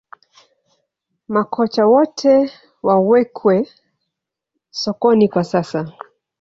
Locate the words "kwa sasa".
5.29-5.91